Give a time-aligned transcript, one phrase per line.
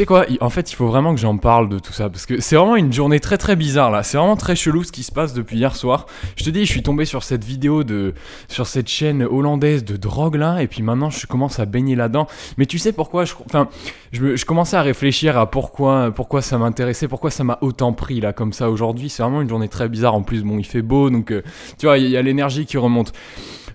[0.00, 2.40] sais quoi En fait, il faut vraiment que j'en parle de tout ça parce que
[2.40, 4.02] c'est vraiment une journée très très bizarre là.
[4.02, 6.06] C'est vraiment très chelou ce qui se passe depuis hier soir.
[6.36, 8.14] Je te dis, je suis tombé sur cette vidéo de
[8.48, 12.26] sur cette chaîne hollandaise de drogue là et puis maintenant je commence à baigner là-dedans.
[12.56, 13.68] Mais tu sais pourquoi je enfin
[14.12, 18.32] je, commençais à réfléchir à pourquoi pourquoi ça m'intéressait, pourquoi ça m'a autant pris là
[18.32, 19.10] comme ça aujourd'hui.
[19.10, 20.44] C'est vraiment une journée très bizarre en plus.
[20.44, 21.42] Bon, il fait beau donc euh,
[21.78, 23.12] tu vois, il y, a l'énergie qui remonte.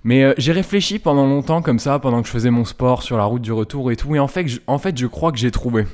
[0.03, 3.17] Mais euh, j'ai réfléchi pendant longtemps comme ça, pendant que je faisais mon sport sur
[3.17, 4.15] la route du retour et tout.
[4.15, 4.47] Et en fait,
[4.97, 5.85] je crois que j'ai trouvé.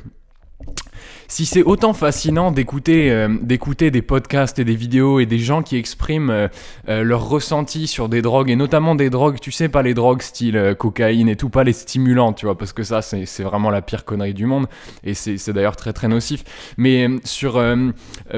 [1.31, 5.63] Si c'est autant fascinant d'écouter euh, d'écouter des podcasts et des vidéos et des gens
[5.63, 6.47] qui expriment euh,
[6.89, 10.23] euh, leurs ressentis sur des drogues et notamment des drogues, tu sais pas les drogues
[10.23, 13.81] style cocaïne et tout, pas les stimulants, tu vois, parce que ça c'est vraiment la
[13.81, 14.67] pire connerie du monde
[15.05, 16.43] et c'est d'ailleurs très très nocif.
[16.75, 17.63] Mais sur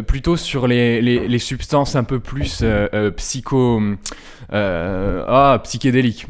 [0.05, 2.64] plutôt sur les, les, substances un peu plus
[3.17, 3.81] psycho
[4.52, 6.28] ah psychédéliques,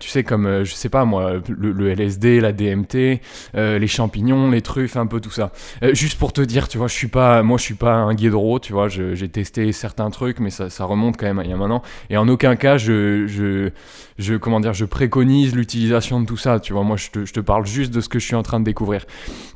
[0.00, 3.20] tu sais comme je sais pas moi le LSD, la DMT,
[3.54, 5.52] les champignons, les truffes, un peu tout ça
[5.98, 8.60] juste pour te dire, tu vois, je suis pas, moi je suis pas un guédro,
[8.60, 11.82] tu vois, j'ai testé certains trucs, mais ça, remonte quand même il y a maintenant.
[12.08, 13.26] Et en aucun cas, je,
[14.18, 16.84] je, comment je préconise l'utilisation de tout ça, tu vois.
[16.84, 18.64] Moi, je te, je te, parle juste de ce que je suis en train de
[18.64, 19.04] découvrir.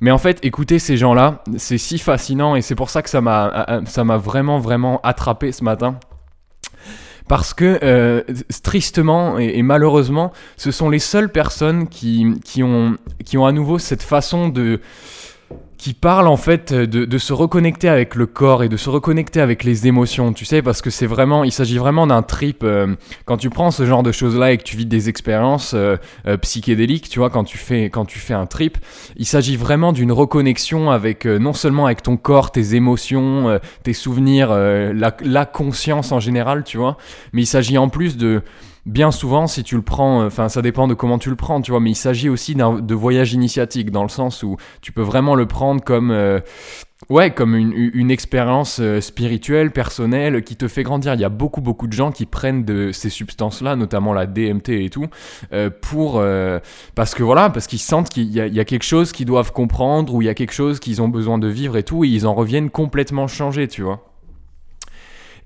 [0.01, 3.21] Mais en fait, écouter ces gens-là, c'est si fascinant et c'est pour ça que ça
[3.21, 5.99] m'a, ça m'a vraiment, vraiment attrapé ce matin
[7.29, 8.23] parce que euh,
[8.63, 13.53] tristement et, et, malheureusement, ce sont les seules personnes qui, qui, ont, qui ont à
[13.53, 14.81] nouveau cette façon de
[15.83, 19.41] qui parle en fait de, de, se reconnecter avec le corps et de se reconnecter
[19.41, 22.63] avec les émotions, tu sais, parce que c'est vraiment, il s'agit vraiment d'un trip.
[22.63, 22.95] Euh,
[23.25, 25.97] quand tu prends ce genre de choses-là et que tu vis des expériences euh,
[26.29, 28.79] euh, psychédéliques, tu vois, quand tu fais, quand tu fais un trip,
[29.17, 34.51] il s'agit vraiment d'une reconnexion avec non seulement avec ton corps, tes émotions, tes souvenirs,
[34.51, 36.97] la, la conscience en général, tu vois,
[37.33, 38.43] mais il s'agit en plus de
[38.87, 41.61] bien souvent, si tu le prends, euh, enfin, ça dépend de comment tu le prends,
[41.61, 45.03] tu vois, mais il s'agit aussi de voyage initiatique, dans le sens où tu peux
[45.03, 46.11] vraiment le prendre comme.
[46.11, 46.41] Euh,
[47.09, 51.15] ouais, comme une, expérience euh, spirituelle, personnelle, qui te fait grandir.
[51.15, 54.71] Il y a beaucoup, beaucoup de gens qui prennent de ces substances-là, notamment la DMT
[54.71, 55.07] et tout,
[55.81, 56.23] pour
[56.95, 60.15] parce que voilà, parce qu'ils sentent qu'il y, y, a quelque chose qu'ils doivent comprendre
[60.15, 62.27] ou il y a quelque chose qu'ils ont besoin de vivre et tout, et ils
[62.27, 64.09] en reviennent complètement changés, tu vois.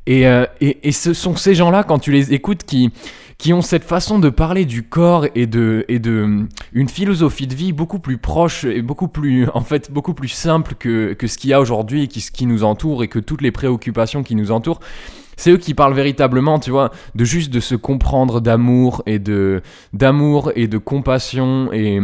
[0.06, 0.24] Et,
[0.60, 2.92] et ce sont ces gens-là, quand tu les écoutes, qui
[3.38, 7.54] qui ont cette façon de parler du corps et de, et de une philosophie de
[7.54, 11.36] vie beaucoup plus proche et beaucoup plus, en fait, beaucoup plus simple que, que ce
[11.36, 14.22] qu'il y a aujourd'hui et qui, ce qui nous entoure et que toutes les préoccupations
[14.22, 14.80] qui nous entourent.
[15.38, 19.60] C'est eux qui parlent véritablement, tu vois, de juste de se comprendre d'amour et de
[19.92, 22.00] d'amour et de compassion et,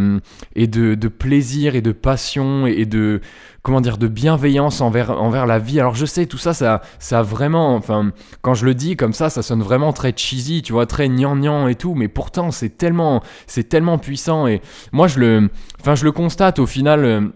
[0.54, 3.22] et de, de plaisir et de passion et de
[3.62, 5.80] comment dire de bienveillance envers envers la vie.
[5.80, 9.30] Alors je sais tout ça ça ça vraiment enfin quand je le dis comme ça
[9.30, 13.22] ça sonne vraiment très cheesy, tu vois, très gnangnan et tout, mais pourtant c'est tellement
[13.46, 14.60] c'est tellement puissant et
[14.92, 17.32] moi je le enfin je le constate au final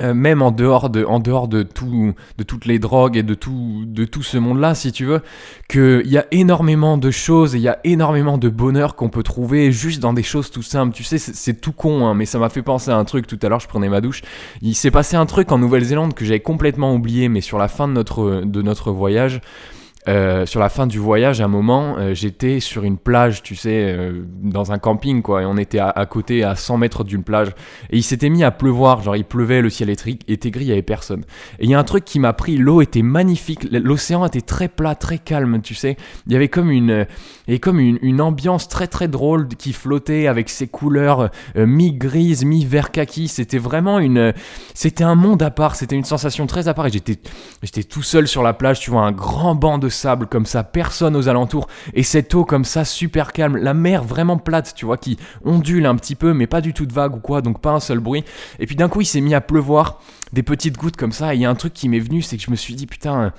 [0.00, 3.34] euh, même en dehors de, en dehors de tout, de toutes les drogues et de
[3.34, 5.20] tout, de tout ce monde-là, si tu veux,
[5.68, 9.22] qu'il y a énormément de choses et il y a énormément de bonheur qu'on peut
[9.22, 10.94] trouver juste dans des choses tout simples.
[10.94, 13.38] Tu sais, c'est tout con, hein, mais ça m'a fait penser à un truc tout
[13.42, 13.60] à l'heure.
[13.60, 14.22] Je prenais ma douche.
[14.62, 17.86] Il s'est passé un truc en Nouvelle-Zélande que j'avais complètement oublié, mais sur la fin
[17.86, 19.40] de notre, de notre voyage.
[20.08, 23.54] Euh, sur la fin du voyage, à un moment, euh, j'étais sur une plage, tu
[23.54, 27.22] sais, euh, dans un camping, quoi, et on était à, côté, à 100 mètres d'une
[27.22, 27.50] plage,
[27.90, 30.72] et il s'était mis à pleuvoir, genre il pleuvait, le ciel était gris, il y
[30.72, 31.22] avait personne.
[31.60, 34.66] Et il y a un truc qui m'a pris, l'eau était magnifique, l'océan était très
[34.66, 35.96] plat, très calme, tu sais,
[36.26, 37.06] il y avait comme une,
[37.46, 43.28] et comme une, ambiance très très drôle qui flottait avec ses couleurs mi-grises, mi-vert kaki,
[43.28, 44.32] c'était vraiment une,
[44.74, 48.26] c'était un monde à part, c'était une sensation très à part, et j'étais tout seul
[48.26, 51.68] sur la plage, tu vois, un grand banc de sable comme ça, personne aux alentours,
[51.94, 55.86] et cette eau comme ça, super calme, la mer vraiment plate, tu vois, qui ondule
[55.86, 58.00] un petit peu, mais pas du tout de vague ou quoi, donc pas un seul
[58.00, 58.24] bruit.
[58.58, 60.00] Et puis d'un coup, il s'est mis à pleuvoir,
[60.32, 62.36] des petites gouttes comme ça, et il y a un truc qui m'est venu, c'est
[62.36, 63.32] que je me suis dit, putain,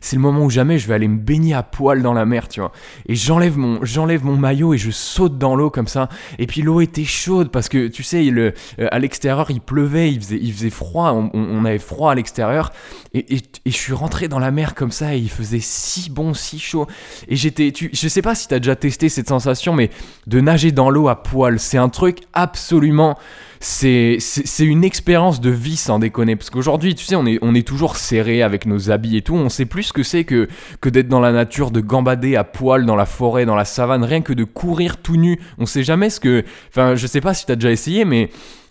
[0.00, 2.48] c'est le moment où jamais je vais aller me baigner à poil dans la mer,
[2.48, 2.72] tu vois.
[3.06, 6.08] Et j'enlève mon, j'enlève mon maillot et je saute dans l'eau comme ça.
[6.38, 8.52] Et puis l'eau était chaude parce que tu sais, euh,
[8.90, 12.72] à l'extérieur il pleuvait, il faisait, froid, on, avait froid à l'extérieur.
[13.14, 16.34] Et, et, je suis rentré dans la mer comme ça et il faisait si bon,
[16.34, 16.86] si chaud.
[17.28, 19.90] Et j'étais, tu, je sais pas si t'as déjà testé cette sensation, mais
[20.26, 23.18] de nager dans l'eau à poil, c'est un truc absolument
[23.60, 24.18] c'est
[24.60, 26.36] une expérience de vie sans déconner.
[26.36, 29.34] Parce qu'aujourd'hui, tu sais, on est, on est toujours serré avec nos habits et tout.
[29.34, 30.48] On sait plus ce que c'est que,
[30.80, 34.04] que d'être dans la nature, de gambader à poil dans la forêt, dans la savane,
[34.04, 35.40] rien que de courir tout nu.
[35.58, 36.44] On sait jamais ce que.
[36.68, 38.30] Enfin, je sais pas si tu as déjà essayé, mais.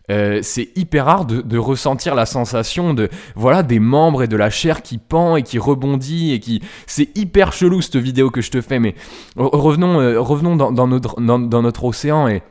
[0.09, 4.37] Euh, c'est hyper rare de, de, ressentir la sensation de voilà des membres et de
[4.37, 8.39] la chair qui pend et qui rebondit et qui c'est hyper chelou cette vidéo que
[8.39, 8.95] je te fais mais
[9.35, 12.41] revenons euh, revenons dans, dans, notre dans, dans notre océan et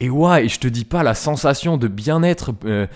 [0.00, 2.52] et ouais, et je te dis pas la sensation de bien-être.
[2.64, 2.86] euh,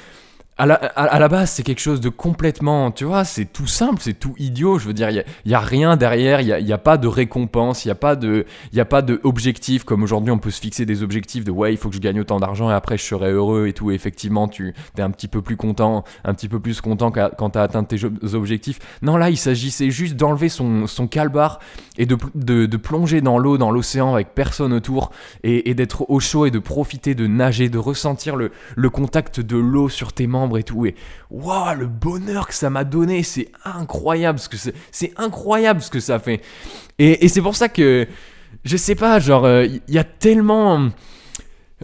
[0.56, 4.35] à la, base, c'est quelque chose de complètement, tu vois, c'est tout simple, c'est tout
[4.39, 4.79] idiot.
[4.79, 7.89] Je veux dire, il y a, rien derrière, il y a, pas de récompense, il
[7.89, 8.47] y a pas de,
[9.85, 12.21] comme aujourd'hui on peut se fixer des objectifs de ouais, il faut que je gagne
[12.21, 13.91] autant d'argent et après je serai heureux et tout.
[13.91, 17.59] Effectivement, tu es un petit peu plus content, un petit peu plus content quand tu
[17.59, 18.05] as atteint tes
[18.35, 18.79] objectifs.
[19.03, 21.59] Non, là, il s'agissait juste d'enlever son, son calbar
[21.99, 25.11] et de, plonger dans l'eau, dans l'océan avec personne autour
[25.43, 29.41] et, et d'être au chaud et de profiter de nager, de ressentir le, le contact
[29.41, 30.87] de l'eau sur tes membres et tout.
[30.87, 30.94] Et
[31.31, 35.91] waouh, le bonheur que ça m'a donné, c'est incroyable ce que c'est, c'est incroyable ce
[35.91, 36.41] que ça fait.
[36.99, 38.06] Et, et c'est pour ça que
[38.64, 40.88] je sais pas, genre, il y, a tellement.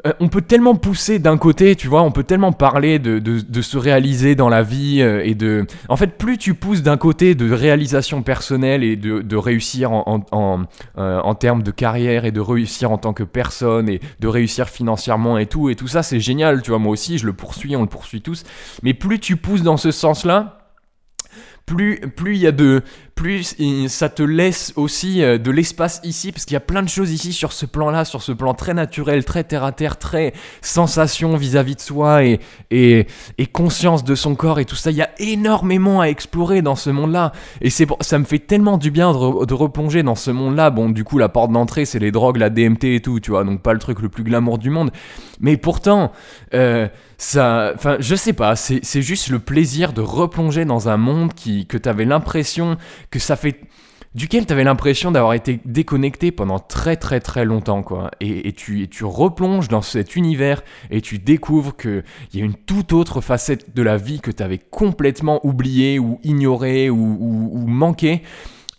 [0.07, 3.77] Euh, on peut tellement pousser d'un côté, tu vois, on peut tellement parler de, se
[3.77, 5.67] réaliser dans la vie euh, et de...
[5.89, 11.35] En fait, plus tu pousses d'un côté de réalisation personnelle et de, réussir euh, en
[11.35, 15.47] termes de carrière et de réussir en tant que personne et de réussir financièrement et
[15.47, 17.89] tout, et tout ça, c'est génial, tu vois, moi aussi, je le poursuis, on le
[17.89, 18.45] poursuit tous.
[18.83, 20.61] Mais plus tu pousses dans ce sens-là,
[21.67, 22.83] plus plus il y a de
[23.21, 23.55] plus
[23.89, 27.13] ça te laisse aussi euh, de l'espace ici parce qu'il y a plein de choses
[27.13, 30.33] ici sur ce plan-là sur ce plan très naturel très terre à terre très
[30.63, 32.41] sensation vis-à-vis de soi et,
[32.71, 33.07] et
[33.37, 34.91] et conscience de son corps et tout ça.
[34.91, 37.33] Il y a énormément à explorer dans ce monde-là.
[37.61, 40.71] Et ça me fait tellement du bien de, de replonger dans ce monde-là.
[40.71, 43.45] Bon du coup la porte d'entrée c'est les drogues la DMT et tout tu vois
[43.45, 44.93] donc pas le truc le plus glamour du monde.
[45.41, 46.13] Mais pourtant
[46.55, 46.89] euh,
[47.21, 51.67] ça, enfin, je sais pas, c'est juste le plaisir de replonger dans un monde qui,
[51.67, 52.79] que t'avais l'impression
[53.11, 53.61] que ça fait,
[54.15, 58.11] duquel t'avais l'impression d'avoir été déconnecté pendant très très très longtemps, quoi.
[58.21, 62.03] Et, tu, et tu replonges dans cet univers et tu découvres que
[62.33, 66.19] il y a une toute autre facette de la vie que t'avais complètement oubliée ou
[66.25, 68.23] ignorée ou, ou, ou manquée.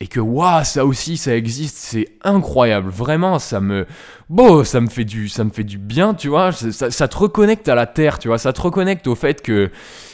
[0.04, 2.90] Et que waouh, ça aussi, ça existe, c'est incroyable.
[2.90, 3.86] Vraiment, ça me,
[4.30, 6.52] bon, ça me fait du, ça me fait du bien, tu vois.
[6.52, 8.40] Ça te reconnecte à la terre, tu vois.
[8.40, 9.70] Ça te reconnecte au fait que,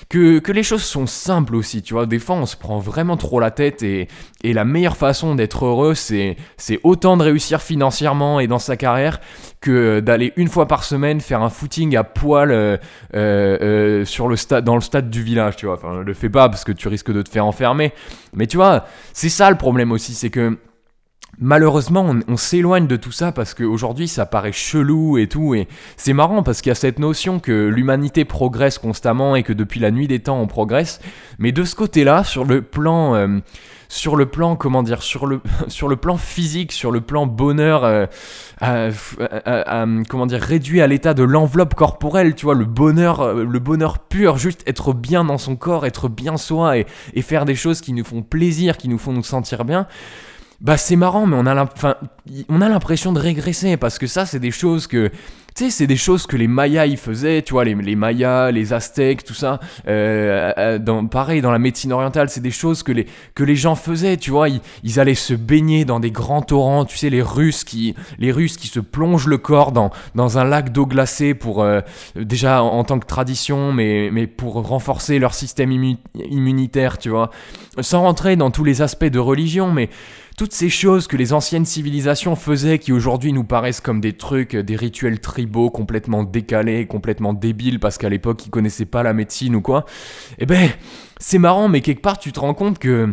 [0.10, 2.06] que, les choses sont simples aussi, tu vois.
[2.06, 4.08] Des fois, on se prend vraiment trop la tête et,
[4.44, 9.20] la meilleure façon d'être heureux, c'est, c'est autant de réussir financièrement et dans sa carrière
[9.60, 12.78] que d'aller une fois par semaine faire un footing à poil euh,
[13.16, 15.76] euh, euh, sur le stade, dans le stade du village, tu vois.
[15.76, 17.94] Enfin, le fais pas parce que tu risques de te faire enfermer.
[18.34, 20.58] Mais tu vois, c'est ça le problème aussi, c'est que
[21.40, 25.56] malheureusement, on, s'éloigne de tout ça parce qu'aujourd'hui, ça paraît chelou et tout.
[25.56, 29.54] Et c'est marrant parce qu'il y a cette notion que l'humanité progresse constamment et que
[29.54, 31.00] depuis la nuit des temps, on progresse.
[31.40, 33.16] Mais de ce côté-là, sur le plan.
[33.16, 33.40] euh,
[33.90, 35.40] sur le plan, comment dire, sur le,
[35.70, 37.86] sur le plan physique, sur le plan bonheur,
[38.62, 38.92] euh,
[40.10, 44.00] comment dire, réduit à l'état de l'enveloppe corporelle, tu vois, le bonheur, euh, le bonheur
[44.00, 47.94] pur, juste être bien dans son corps, être bien soi et faire des choses qui
[47.94, 49.88] nous font plaisir, qui nous font nous sentir bien.
[50.60, 51.46] Bah c'est marrant, mais on
[52.62, 55.12] a l'impression de régresser parce que ça c'est des choses que
[55.58, 58.52] tu sais, c'est des choses que les Mayas ils faisaient, tu vois, les, les Mayas,
[58.52, 59.60] les Aztèques, tout ça.
[59.88, 63.56] Euh, euh, dans, pareil, dans la médecine orientale, c'est des choses que les, que les
[63.56, 64.50] gens faisaient, tu vois.
[64.50, 68.56] Ils, allaient se baigner dans des grands torrents, tu sais, les Russes qui, les Russes
[68.56, 71.82] qui se plongent le corps dans, dans un lac d'eau glacée pour, euh,
[72.16, 75.98] déjà en, tant que tradition, mais, mais pour renforcer leur système immu-
[76.30, 77.32] immunitaire, tu vois.
[77.80, 79.90] Sans rentrer dans tous les aspects de religion, mais
[80.38, 84.54] toutes ces choses que les anciennes civilisations faisaient qui aujourd'hui nous paraissent comme des trucs,
[84.54, 89.14] euh, des rituels tribaux complètement décalés, complètement débiles parce qu'à l'époque ils connaissaient pas la
[89.14, 89.86] médecine ou quoi,
[90.38, 90.70] eh ben
[91.20, 93.12] c'est marrant mais quelque part tu te rends compte que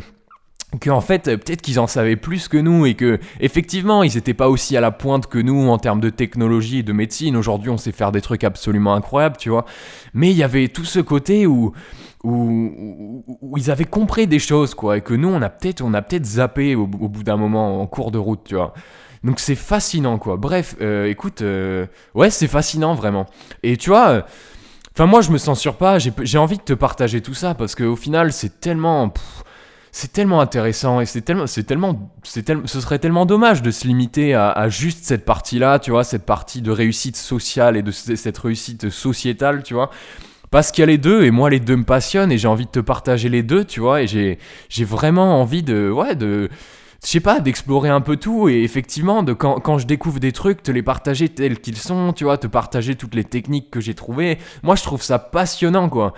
[0.80, 4.18] que en fait euh, peut-être qu'ils en savaient plus que nous et que effectivement ils
[4.18, 7.37] étaient pas aussi à la pointe que nous en termes de technologie et de médecine.
[7.37, 9.64] Aujourd'hui on sait faire des trucs absolument incroyables tu vois.
[10.12, 11.72] Mais il y avait tout ce côté où
[12.25, 13.23] où,
[13.57, 16.25] ils avaient compris des choses quoi et que nous on a peut-être on a peut-être
[16.25, 18.75] zappé au, bout d'un moment en cours de route tu vois.
[19.23, 20.37] Donc c'est fascinant quoi.
[20.37, 23.26] Bref euh, écoute euh, ouais c'est fascinant vraiment.
[23.62, 24.23] Et tu vois euh,
[24.95, 27.97] enfin moi je me censure pas j'ai envie de te partager tout ça parce qu'au
[27.97, 29.12] final c'est tellement
[29.93, 33.71] c'est tellement intéressant et c'est tellement, c'est tellement, c'est tellement, ce serait tellement dommage de
[33.71, 37.93] se limiter à, juste cette partie-là, tu vois, cette partie de réussite sociale et de
[37.93, 39.90] cette réussite sociétale, tu vois.
[40.54, 42.66] Parce qu'il y a les deux et moi les deux me passionnent et j'ai envie
[42.66, 44.38] de te partager les deux, tu vois, et j'ai,
[44.84, 46.49] vraiment envie de, ouais, de,
[47.02, 50.70] je sais pas, d'explorer un peu tout et effectivement, quand, je découvre des trucs, te
[50.70, 54.38] les partager tels qu'ils sont, tu vois, te partager toutes les techniques que j'ai trouvées.
[54.62, 56.14] Moi, je trouve ça passionnant, quoi.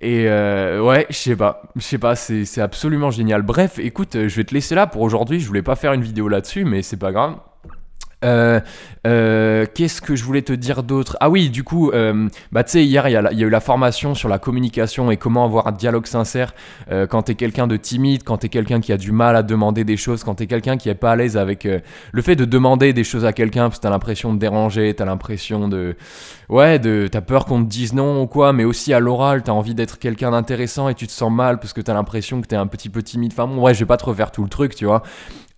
[0.00, 3.42] Et euh, ouais, je sais pas, je sais pas, c'est absolument génial.
[3.42, 5.38] Bref, écoute, je vais te laisser là pour aujourd'hui.
[5.38, 7.36] Je voulais pas faire une vidéo là-dessus, mais c'est pas grave.
[8.24, 8.58] Euh,
[9.06, 11.16] euh, Qu'est-ce que je voulais te dire d'autre?
[11.20, 14.14] Ah oui, du coup, euh, bah tu sais, hier il y, a eu la formation
[14.14, 16.54] sur la communication et comment avoir un dialogue sincère
[17.10, 19.96] quand t'es quelqu'un de timide, quand t'es quelqu'un qui a du mal à demander des
[19.96, 23.04] choses, quand t'es quelqu'un qui est pas à l'aise avec le fait de demander des
[23.04, 25.96] choses à quelqu'un parce que t'as l'impression de déranger, t'as l'impression de.
[26.48, 29.52] Ouais, de, t'as peur qu'on te dise non ou quoi, mais aussi à l'oral, t'as
[29.52, 32.56] envie d'être quelqu'un d'intéressant et tu te sens mal parce que t'as l'impression que t'es
[32.56, 33.32] un petit peu timide.
[33.32, 35.02] Enfin bon, ouais, je vais pas te refaire tout le truc, tu vois.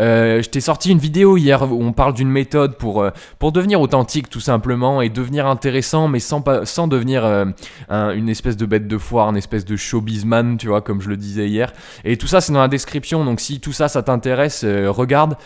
[0.00, 3.80] Je t'ai sorti une vidéo hier où on parle d'une méthode pour, euh, pour devenir
[3.80, 7.44] authentique tout simplement et devenir intéressant mais sans, pas, sans devenir euh,
[7.88, 11.08] un- une espèce de bête de foire, une espèce de showbizman, tu vois, comme je
[11.08, 11.72] le disais hier.
[12.04, 15.36] Et tout ça c'est dans la description, donc si tout ça ça t'intéresse, euh, regarde,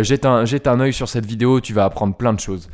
[0.00, 2.68] jette, un, jette un œil sur cette vidéo, tu vas apprendre plein de choses.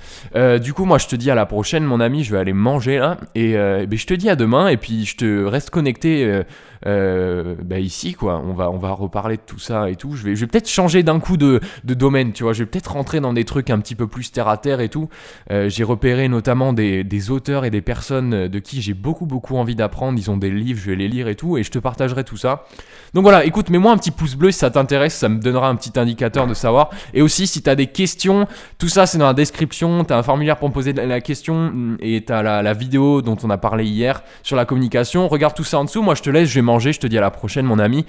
[0.63, 2.99] Du coup moi je te dis à la prochaine mon ami, je vais aller manger
[2.99, 6.43] là et ben, je te dis à demain et puis je te reste connecté
[6.85, 8.43] bah, ici quoi.
[8.45, 10.13] On va, on va reparler de tout ça et tout.
[10.17, 12.53] Je vais, je vais peut-être changer d'un coup de, de domaine, tu vois.
[12.53, 14.89] Je vais peut-être rentrer dans des trucs un petit peu plus terre à terre et
[14.89, 15.09] tout.
[15.51, 19.75] Euh, j'ai repéré notamment des, auteurs et des personnes de qui j'ai beaucoup beaucoup envie
[19.75, 20.19] d'apprendre.
[20.19, 22.37] Ils ont des livres, je vais les lire et tout et je te partagerai tout
[22.37, 22.65] ça.
[23.15, 25.77] Donc voilà, écoute, mets-moi un petit pouce bleu si ça t'intéresse, ça me donnera un
[25.77, 26.91] petit indicateur de savoir.
[27.13, 28.47] Et aussi, si t'as des questions,
[28.79, 30.05] tout ça c'est dans la description.
[30.05, 33.37] T'as un formulaire pour me poser la question mm, et t'as la, la vidéo dont
[33.43, 35.29] on a parlé hier sur la communication.
[35.29, 36.03] Regarde tout ça en dessous.
[36.03, 36.93] Moi, je te laisse, je vais manger.
[36.93, 38.05] Je te dis à la prochaine, mon ami.